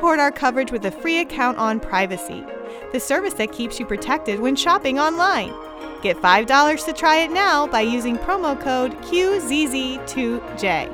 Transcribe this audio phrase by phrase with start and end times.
[0.00, 2.42] support our coverage with a free account on Privacy,
[2.90, 5.52] the service that keeps you protected when shopping online.
[6.00, 10.90] Get $5 to try it now by using promo code QZZ2J.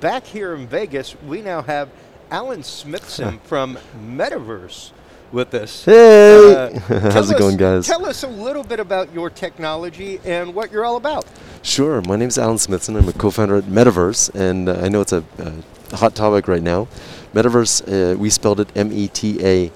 [0.00, 1.90] Back here in Vegas, we now have
[2.32, 4.90] Alan Smithson from MetaVRse
[5.30, 5.84] with us.
[5.84, 6.54] Hey!
[6.56, 7.86] Uh, How's tell it going, us- guys?
[7.86, 11.24] Tell us a little bit about your technology and what you're all about.
[11.62, 12.02] Sure.
[12.02, 12.96] My name is Alan Smithson.
[12.96, 15.52] I'm a co-founder at MetaVRse, and uh, I know it's a, a
[15.96, 16.88] hot topic right now.
[17.34, 19.68] MetaVRse, uh, we spelled it M-E-T-A-V-R-S-E,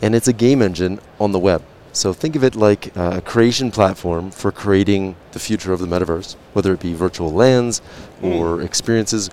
[0.00, 1.62] and it's a game engine on the web.
[1.92, 5.86] So think of it like uh, a creation platform for creating the future of the
[5.86, 7.82] metaverse, whether it be virtual lands
[8.22, 9.30] or experiences.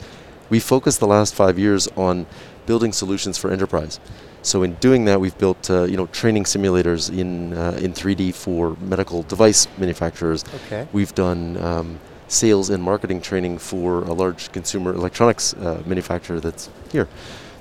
[0.49, 2.25] We focused the last five years on
[2.65, 3.99] building solutions for enterprise.
[4.41, 8.33] So in doing that, we've built uh, you know training simulators in uh, in 3D
[8.33, 10.43] for medical device manufacturers.
[10.65, 10.87] Okay.
[10.91, 11.99] We've done um,
[12.29, 17.07] sales and marketing training for a large consumer electronics uh, manufacturer that's here.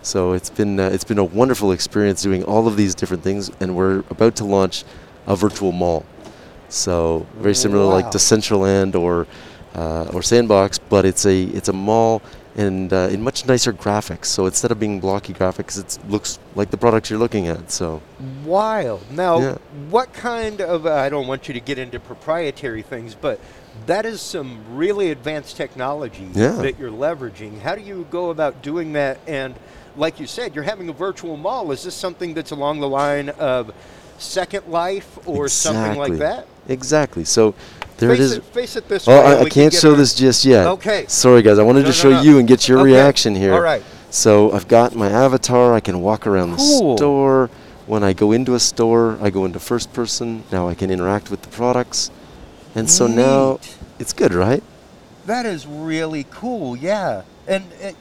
[0.03, 3.51] So it's been uh, it's been a wonderful experience doing all of these different things,
[3.61, 4.85] and we're about to launch
[5.27, 6.05] a virtual mall.
[6.69, 7.95] So very similar Wow.
[7.95, 9.27] like to Decentraland or
[9.75, 12.23] uh, or Sandbox, but it's a it's a mall
[12.57, 14.27] and uh, in much nicer graphics.
[14.27, 17.71] So instead of being blocky graphics, it looks like the product you're looking at.
[17.71, 18.03] So
[18.45, 19.03] Wild.
[19.13, 19.59] Now, Yeah.
[19.91, 23.39] what kind of, uh, I don't want you to get into proprietary things, but
[23.87, 26.53] that is some really advanced technology Yeah.
[26.53, 27.61] that you're leveraging.
[27.61, 29.19] How do you go about doing that?
[29.27, 29.55] And
[29.97, 31.71] like you said, you're having a virtual mall.
[31.73, 33.73] Is this something that's along the line of
[34.19, 36.47] Second Life or something like that?
[36.69, 37.25] Exactly.
[37.25, 37.55] So
[37.99, 38.33] there face it is.
[38.37, 39.31] It, face it this Well, way.
[39.31, 40.67] I, I can can't get show this just yet.
[40.67, 41.05] Okay.
[41.09, 41.59] Sorry, guys.
[41.59, 42.23] I wanted No, to no, show no.
[42.23, 42.93] you and get your Okay.
[42.93, 43.55] reaction here.
[43.55, 43.83] All right.
[44.11, 45.75] So I've got my avatar.
[45.75, 46.93] I can walk around Cool.
[46.93, 47.51] the store.
[47.87, 50.45] When I go into a store, I go into first person.
[50.53, 52.11] Now I can interact with the products.
[52.75, 53.61] And so now
[53.99, 54.63] it's good, right?
[55.27, 56.77] That is really cool.
[56.77, 57.23] Yeah.
[57.47, 57.97] And it,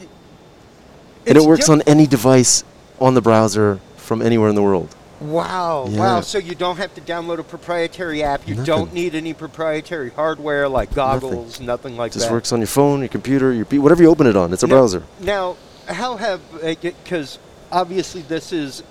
[1.25, 2.63] and it works on any device
[2.99, 4.95] on the browser from anywhere in the world.
[5.19, 5.99] Wow, Yeah.
[5.99, 6.21] wow.
[6.21, 8.47] So you don't have to download a proprietary app.
[8.47, 8.65] You Nothing.
[8.65, 12.31] don't need any proprietary hardware like goggles, nothing, like Just that.
[12.31, 14.53] works on your phone, your computer, your P- whatever you open it on.
[14.53, 15.03] It's a Now- browser.
[15.19, 15.55] Now,
[15.87, 16.41] how have,
[16.81, 17.39] because
[17.71, 18.83] obviously this is,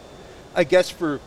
[0.54, 1.20] I guess, for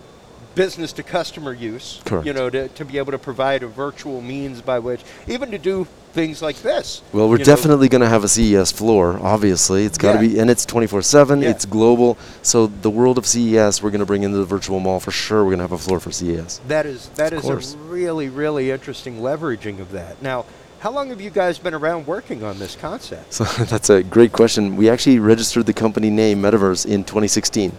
[0.59, 2.27] business to customer use, Correct.
[2.27, 5.57] you know, to, to be able to provide a virtual means by which, even to
[5.57, 7.01] do things like this.
[7.13, 9.17] Well, we're definitely going to have a CES floor.
[9.21, 10.33] Obviously, it's got to Yeah.
[10.33, 11.41] be, and it's 24/7.
[11.43, 12.17] It's global.
[12.41, 15.43] So the world of CES, we're going to bring into the virtual mall for sure.
[15.45, 16.59] We're going to have a floor for CES.
[16.67, 17.73] That is that Of is course.
[17.75, 20.21] a really really interesting leveraging of that.
[20.21, 20.43] Now,
[20.79, 23.33] how long have you guys been around working on this concept?
[23.33, 24.75] So that's a great question.
[24.75, 27.71] We actually registered the company name MetaVRse in 2016.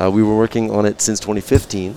[0.00, 1.94] Uh, we were working on it since 2015,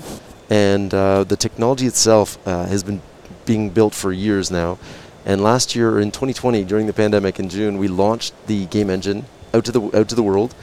[0.50, 3.02] and uh, the technology itself uh, has been
[3.46, 4.78] being built for years now.
[5.25, 9.24] And last year, in 2020, during the pandemic in June, we launched the game engine
[9.53, 10.53] out to the out to the world,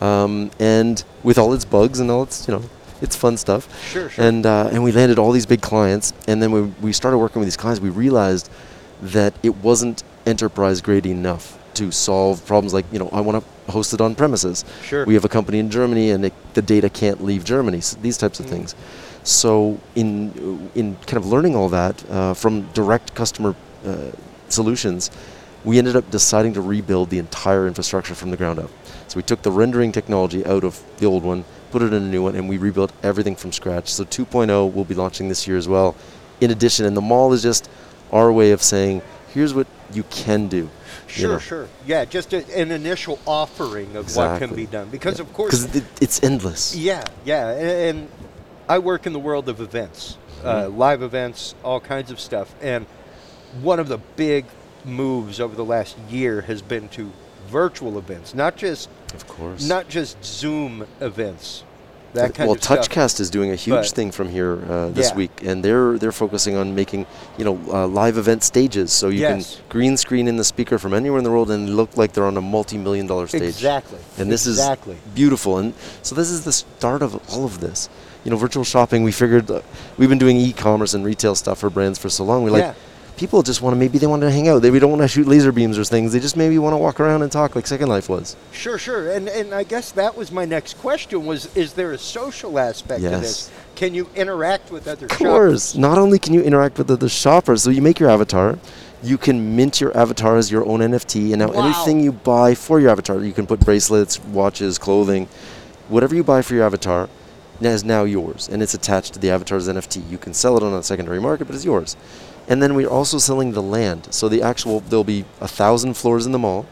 [0.00, 2.62] um, and with all its bugs and all its you know
[3.00, 3.66] its fun stuff.
[3.90, 4.24] Sure, sure.
[4.24, 7.40] And uh, and we landed all these big clients, and then when we started working
[7.40, 8.48] with these clients, we realized
[9.02, 13.72] that it wasn't enterprise grade enough to solve problems like you know I want to
[13.72, 14.64] host it on premises.
[14.82, 15.04] Sure.
[15.04, 17.80] We have a company in Germany, and it, the data can't leave Germany.
[17.80, 18.50] So these types of Mm.
[18.50, 18.74] things.
[19.22, 23.54] So in in kind of learning all that uh, from direct customer
[23.86, 24.10] uh,
[24.48, 25.10] solutions,
[25.64, 28.70] we ended up deciding to rebuild the entire infrastructure from the ground up.
[29.08, 32.06] So we took the rendering technology out of the old one, put it in a
[32.06, 33.88] new one, and we rebuilt everything from scratch.
[33.92, 35.94] So 2.0 will be launching this year as well.
[36.40, 37.70] In addition, and the mall is just
[38.12, 39.02] our way of saying,
[39.32, 40.68] here's what you can do.
[41.06, 41.38] Sure, know.
[41.38, 41.68] sure.
[41.86, 44.88] Yeah, just a, an initial offering of what can be done.
[44.90, 46.74] Because, of course, Because it, it's endless.
[46.74, 47.50] yeah, yeah.
[47.50, 48.08] a- And,
[48.68, 50.78] I work in the world of events, uh, Mm-hmm.
[50.78, 52.54] live events, all kinds of stuff.
[52.62, 52.86] And
[53.60, 54.46] one of the big
[54.86, 57.12] moves over the last year has been to
[57.48, 59.66] virtual events, not just Of course.
[59.68, 61.62] not just Zoom events.
[62.14, 62.88] That kind well, of stuff.
[62.88, 65.16] TouchCast is doing a huge But- thing from here uh, this Yeah.
[65.16, 67.06] week, and they're they're focusing on making
[67.38, 69.56] you know uh, live event stages, so you Yes.
[69.56, 72.26] can green screen in the speaker from anywhere in the world and look like they're
[72.26, 73.42] on a multi-million dollar stage.
[73.42, 73.98] Exactly.
[74.18, 74.94] And this exactly.
[74.94, 77.88] is beautiful, and so this is the start of all of this.
[78.24, 79.02] You know, virtual shopping.
[79.02, 79.60] We figured uh,
[79.98, 82.42] we've been doing e-commerce and retail stuff for brands for so long.
[82.44, 82.74] We like Yeah.
[83.16, 84.60] People just want to maybe they want to hang out.
[84.62, 86.12] They don't want to shoot laser beams or things.
[86.12, 88.36] They just maybe want to walk around and talk like Second Life was.
[88.52, 89.10] Sure, sure.
[89.12, 93.02] And and I guess that was my next question was is there a social aspect
[93.02, 93.48] to this?
[93.48, 93.50] Yes.
[93.76, 95.74] Can you interact with other Of course.
[95.74, 98.58] Not only can you interact with the, the shoppers, so you make your avatar,
[99.02, 101.66] you can mint your avatar as your own NFT, and now Wow.
[101.66, 105.28] anything you buy for your avatar, you can put bracelets, watches, clothing,
[105.88, 107.08] whatever you buy for your avatar,
[107.60, 110.10] is now yours, and it's attached to the avatar's NFT.
[110.10, 111.96] You can sell it on a secondary market, but it's yours.
[112.48, 114.12] And then we're also selling the land.
[114.12, 116.66] So the actual there'll be a thousand floors in the mall,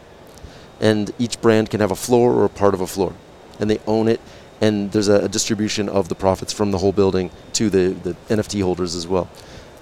[0.79, 3.13] and each brand can have a floor or a part of a floor,
[3.59, 4.19] and they own it.
[4.61, 8.13] And there's a, a distribution of the profits from the whole building to the, the
[8.29, 9.29] NFT holders as well.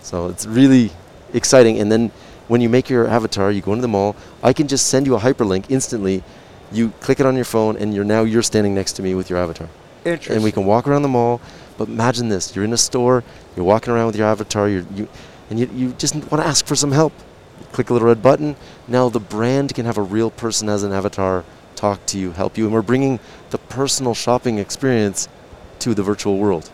[0.01, 0.92] So it's really
[1.33, 1.80] exciting.
[1.80, 2.12] And then
[2.47, 4.15] when you make your avatar, you go into the mall.
[4.42, 6.24] I can just send you a hyperlink instantly.
[6.71, 9.30] You click it on your phone, and you're now you're standing next to me with
[9.30, 9.68] your avatar
[10.06, 10.36] Interesting.
[10.36, 11.42] and we can walk around the mall.
[11.77, 13.24] But imagine this: you're in a store,
[13.56, 15.07] you're walking around with your avatar, you're, you,
[15.50, 17.13] and you, you just want to ask for some help.
[17.71, 18.56] Click a little red button.
[18.88, 21.44] Now the brand can have a real person as an avatar
[21.75, 23.19] talk to you, help you, and we're bringing
[23.50, 25.27] the personal shopping experience
[25.80, 26.69] to the virtual world.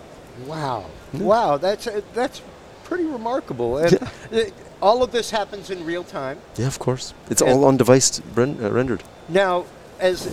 [0.45, 0.85] Wow.
[1.13, 2.41] Wow, that's uh, that's
[2.83, 3.77] pretty remarkable.
[3.77, 3.97] And
[4.33, 4.39] uh,
[4.81, 6.39] all of this happens in real time.
[6.57, 7.13] Yeah, of course.
[7.30, 9.03] It's And- all on device ren- uh, rendered.
[9.30, 9.65] Now,
[10.00, 10.25] as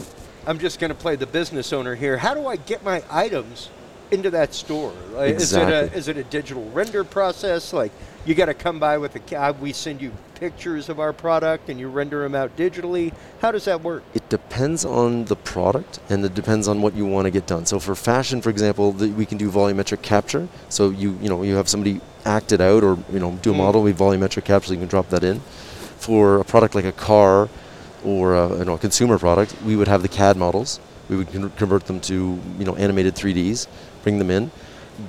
[0.47, 3.71] I'm just going to play the business owner here, how do I get my items
[4.11, 4.93] into that store?
[5.13, 7.73] Like, Is it a is it a digital render process?
[7.73, 7.93] Like
[8.27, 11.69] you got to come by with a ca- we send you pictures of our product
[11.71, 13.13] and you render them out digitally.
[13.41, 14.03] How does that work?
[14.15, 17.65] It depends on the product and it depends on what you want to get done.
[17.65, 20.49] So for fashion, for example, the, we can do volumetric capture.
[20.69, 23.55] So you you know you have somebody act it out or you know do a
[23.55, 23.59] Mm.
[23.59, 24.69] model, we volumetric capture.
[24.69, 25.41] So you can drop that in.
[25.99, 27.49] For a product like a car
[28.05, 30.81] or a, you know, a consumer product, we would have the CAD models.
[31.09, 33.67] We would con- convert them to you know animated 3ds,
[34.03, 34.51] bring them in.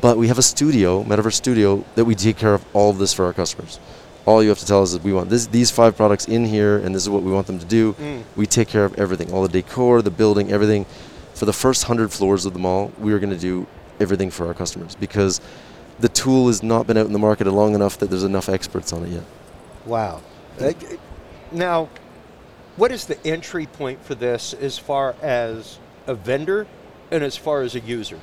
[0.02, 3.14] But we have a studio, MetaVRse Studio, that we take care of all of this
[3.14, 3.80] for our customers.
[4.26, 6.80] All you have to tell us is we want this, these five products in here,
[6.80, 7.94] and this is what we want them to do.
[7.94, 8.24] Mm.
[8.36, 10.88] We take care of everything, all the decor, the building, everything.
[11.36, 13.68] For the first hundred floors of the mall, we are going to do
[14.00, 15.40] everything for our customers because
[16.00, 18.92] the tool has not been out in the market long enough that there's enough experts
[18.92, 19.24] on it yet.
[19.86, 20.22] Wow.
[20.60, 20.74] Uh,
[21.52, 21.90] now,
[22.78, 26.68] what is the entry point for this as far as a vendor
[27.12, 28.20] and as far as a user?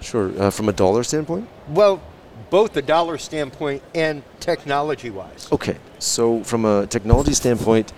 [0.00, 0.30] Sure.
[0.40, 1.48] Uh, from a dollar standpoint.
[1.68, 2.02] Well,
[2.50, 5.48] both the dollar standpoint and technology wise.
[5.50, 5.78] Okay.
[5.98, 7.92] So from a technology standpoint,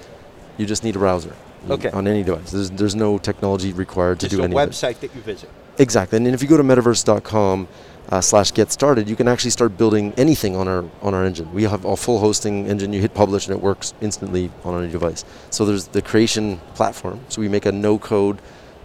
[0.56, 1.34] you just need a browser.
[1.68, 1.90] Okay.
[1.90, 2.52] On any device.
[2.52, 5.50] There's, there's no technology required to Just do any website that you visit.
[5.78, 6.16] Exactly.
[6.16, 7.68] And if you go to metavrse.com
[8.10, 11.52] uh, slash get started, you can actually start building anything on our on our engine.
[11.52, 12.92] We have a full hosting engine.
[12.92, 15.24] You hit publish and it works instantly on any device.
[15.50, 17.20] So there's the creation platform.
[17.28, 18.40] So we make a no code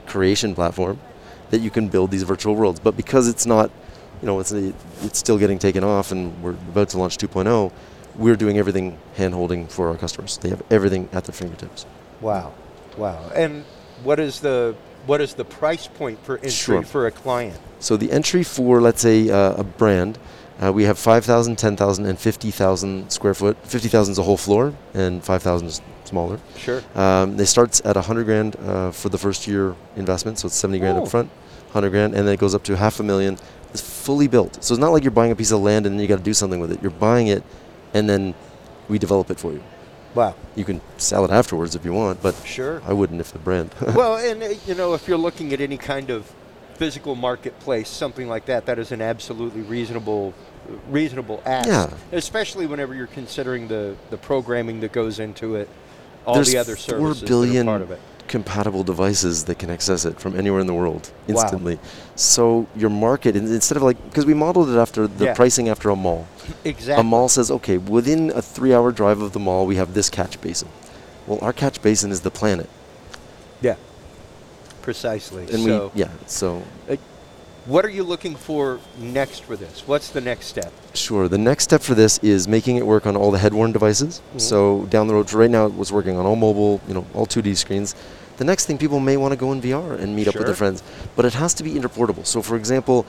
[0.06, 1.00] creation platform
[1.52, 2.80] that you can build these virtual worlds.
[2.80, 3.72] But because it's not,
[4.22, 7.72] you know, it's a, it's still getting taken off and we're about to launch 2.0,
[8.16, 10.38] we're doing everything hand holding for our customers.
[10.38, 11.86] They have everything at their fingertips.
[12.22, 12.54] Wow.
[12.98, 13.30] Wow.
[13.36, 13.64] And
[14.04, 16.82] what is the what is the price point for entry Sure.
[16.84, 17.58] for a client?
[17.80, 20.18] So the entry for, let's say, uh, a brand,
[20.64, 23.58] uh, we have 5,000, 10,000, and 50,000 square foot.
[23.64, 26.40] 50,000 is a whole floor, and 5,000 is smaller.
[26.58, 26.82] Sure.
[26.96, 30.80] Um, they starts at 100 grand uh, for the first year investment, so it's 70
[30.80, 31.04] grand Oh.
[31.04, 31.30] up front,
[31.72, 33.38] 100 grand, and then it goes up to half a million.
[33.74, 34.64] It's fully built.
[34.64, 36.24] So it's not like you're buying a piece of land and then you got to
[36.24, 36.80] do something with it.
[36.82, 37.44] You're buying it,
[37.94, 38.34] and then
[38.88, 39.64] we develop it for you.
[40.16, 40.36] Wow.
[40.56, 42.82] You can sell it afterwards if you want, but Sure.
[42.86, 43.74] I wouldn't if the brand.
[43.96, 46.32] well, and uh, you know, if you're looking at any kind of
[46.76, 50.34] physical marketplace, something like that, that is an absolutely reasonable,
[50.90, 51.68] reasonable ask.
[51.68, 51.90] Yeah.
[52.12, 55.70] Especially whenever you're considering the the programming that goes into it,
[56.26, 58.02] all There's the other four services billion that are part of it.
[58.38, 61.34] Compatible devices that can access it from anywhere in the world Wow.
[61.34, 61.78] instantly.
[62.16, 65.34] So your market, instead of like, because we modeled it after the Yeah.
[65.36, 66.26] pricing after a mall.
[66.66, 67.00] Exactly.
[67.00, 70.42] A mall says, okay, within a three-hour drive of the mall, we have this catch
[70.42, 70.70] basin.
[71.28, 72.70] Well, our catch basin is the planet,
[73.62, 73.76] Yeah.
[74.82, 75.44] Precisely.
[75.54, 76.10] and so, we yeah.
[76.26, 76.64] So
[77.66, 79.84] what are you looking for next for this?
[79.86, 80.72] What's the next step?
[80.94, 81.30] Sure.
[81.30, 84.22] The next step for this is making it work on all the head-worn devices.
[84.36, 84.42] Mhm.
[84.42, 87.26] So down the road, right now it was working on all mobile, you know, all
[87.26, 87.96] 2D screens.
[88.38, 90.56] The next thing people may want to go in VR and meet up with their
[90.56, 90.82] friends,
[91.16, 92.26] but it has to be interportable.
[92.26, 93.06] So for example,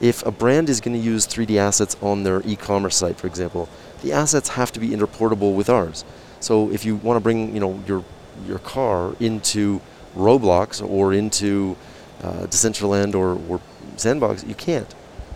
[0.00, 3.68] if a brand is going to use 3D assets on their e-commerce site, for example,
[4.02, 6.04] the assets have to be interportable with ours.
[6.40, 8.04] So if you want to bring, you know, your
[8.46, 9.80] your car into
[10.16, 11.76] Roblox or into
[12.22, 13.60] uh, Decentraland or, or
[13.96, 14.86] Sandbox, you can't.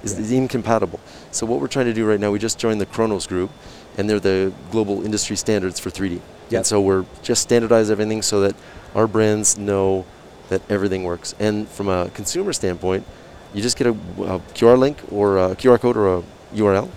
[0.04, 0.20] It's, Yeah.
[0.20, 1.00] it's incompatible.
[1.32, 3.50] So what we're trying to do right now, we just joined the Khronos group,
[3.98, 6.20] and they're the global industry standards for 3D.
[6.50, 6.58] Yep.
[6.58, 8.54] And so we're just standardize everything so that
[8.94, 10.04] our brands know
[10.48, 11.34] that everything works.
[11.38, 13.06] And from a consumer standpoint,
[13.54, 16.22] you just get a, a QR link or a QR code or a
[16.54, 16.88] URL,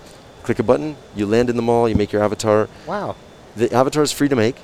[0.42, 2.68] click a button, you land in the mall, you make your avatar.
[2.86, 3.16] Wow.
[3.56, 4.56] The avatar is free to make,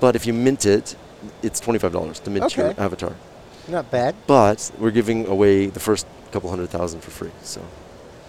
[0.00, 0.96] but if you mint it,
[1.42, 2.82] it's $25 to mint your Okay.
[2.82, 3.14] avatar.
[3.68, 4.14] Not bad.
[4.26, 7.30] But we're giving away the first couple hundred thousand for free.
[7.42, 7.60] So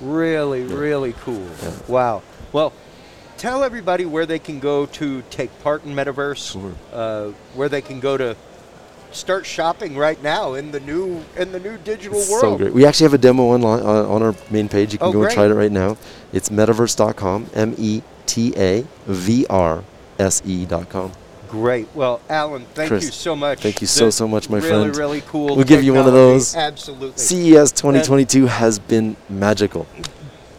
[0.02, 0.76] Really, Yeah.
[0.76, 1.48] really cool.
[1.64, 1.72] Yeah.
[1.88, 2.22] Wow.
[2.52, 2.72] Well,
[3.38, 6.52] tell everybody where they can go to take part in MetaVRse.
[6.52, 6.74] Sure.
[6.92, 8.36] Uh, where they can go to
[9.12, 12.42] start shopping right now in the new in the new digital It's world.
[12.42, 12.74] So great.
[12.74, 14.94] We actually have a demo online uh, on our main page.
[14.94, 15.98] You can Oh, go and try it right now.
[16.34, 19.84] It's metavrse.com, M E T A V R
[20.20, 21.12] S E.com.
[21.48, 21.88] Great.
[21.96, 23.60] Well, Alan, thank Chris, you so much.
[23.62, 24.98] thank you so, so much, my really, friend.
[24.98, 25.56] Really, cool.
[25.56, 26.54] We'll give you one of those.
[26.54, 27.18] Absolutely.
[27.18, 29.88] CES 2022 has been magical.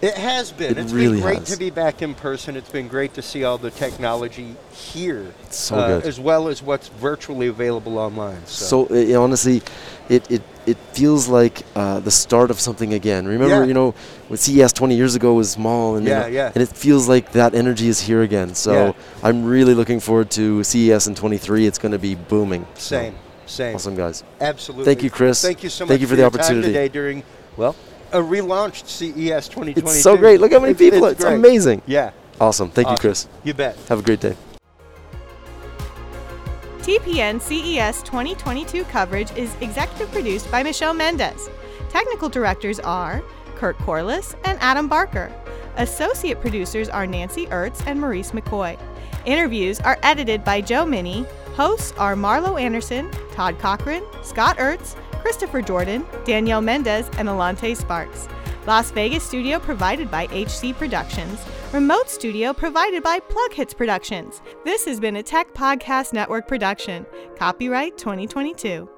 [0.00, 0.72] It has been.
[0.72, 1.50] It has really been great has.
[1.50, 2.56] to be back in person.
[2.56, 6.06] It's been great to see all the technology here, so uh, good.
[6.06, 8.46] as well as what's virtually available online.
[8.46, 9.60] So, So it, honestly,
[10.08, 13.26] it, it, it feels like uh, the start of something again.
[13.26, 13.64] Remember, Yeah.
[13.64, 13.90] you know,
[14.28, 16.52] when CES 20 years ago was small, and you Yeah, know, yeah.
[16.54, 18.54] and it feels like that energy is here again.
[18.54, 18.92] So Yeah.
[19.24, 21.66] I'm really looking forward to CES in 23.
[21.66, 22.66] It's going to be booming.
[22.74, 23.14] So, same,
[23.46, 23.74] same.
[23.74, 24.22] Awesome, guys.
[24.40, 24.84] Absolutely.
[24.84, 25.42] Thank you, Chris.
[25.42, 26.68] Thank you so much Thank you for for the opportunity.
[26.68, 27.24] today during
[27.56, 27.74] well
[28.12, 29.80] a relaunched CES 2022.
[29.80, 30.40] It's so great.
[30.40, 31.04] Look how many people.
[31.06, 31.34] It's, great.
[31.34, 31.82] amazing.
[31.86, 32.12] Yeah.
[32.40, 32.70] Awesome.
[32.70, 33.26] Thank you, Chris.
[33.44, 33.76] You bet.
[33.88, 34.36] Have a great day.
[36.88, 41.50] TPN CES 2022 coverage is executive produced by Michelle Mendez.
[41.90, 43.22] Technical directors are
[43.56, 45.30] Kurt Corliss and Adam Barker.
[45.76, 48.78] Associate producers are Nancy Ertz and Maurice McCoy.
[49.26, 51.26] Interviews are edited by Joe Minnie.
[51.54, 58.28] Hosts are Marlo Anderson, Todd Cochran, Scott Ertz, Christopher Jordan, Danielle Mendez, and Alante Sparks.
[58.66, 61.40] Las Vegas studio provided by HC Productions.
[61.72, 64.42] Remote studio provided by Plug Hits Productions.
[64.64, 67.06] This has been a Tech Podcast Network production.
[67.36, 68.88] Copyright 2022.